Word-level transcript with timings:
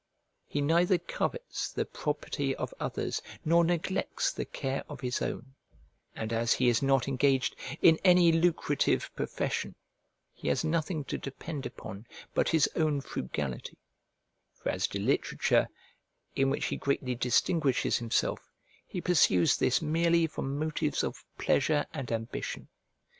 He 0.47 0.61
neither 0.61 0.97
covets 0.97 1.71
the 1.71 1.85
property 1.85 2.55
of 2.55 2.73
others 2.79 3.21
nor 3.45 3.63
neglects 3.63 4.33
the 4.33 4.45
care 4.45 4.83
of 4.89 5.01
his 5.01 5.21
own; 5.21 5.53
and 6.15 6.33
as 6.33 6.53
he 6.53 6.69
is 6.69 6.81
not 6.81 7.07
engaged 7.07 7.55
in 7.83 7.99
any 8.03 8.31
lucrative 8.31 9.11
profession, 9.15 9.75
he 10.33 10.47
has 10.47 10.63
nothing 10.63 11.03
to 11.03 11.19
depend 11.19 11.67
upon 11.67 12.07
but 12.33 12.49
his 12.49 12.67
own 12.75 13.01
frugality: 13.01 13.77
for 14.55 14.69
as 14.69 14.87
to 14.87 14.99
literature, 14.99 15.69
in 16.35 16.49
which 16.49 16.65
he 16.65 16.77
greatly 16.77 17.13
distinguishes 17.13 17.99
himself, 17.99 18.51
he 18.87 19.01
pursues 19.01 19.55
this 19.57 19.83
merely 19.83 20.25
from 20.25 20.57
motives 20.57 21.03
of 21.03 21.23
pleasure 21.37 21.85
and 21.93 22.11
ambition. 22.11 22.69